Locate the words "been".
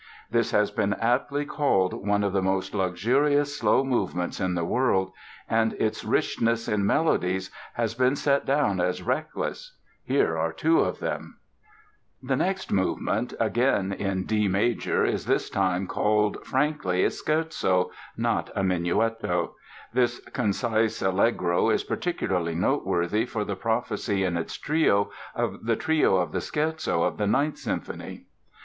0.71-0.93, 7.93-8.15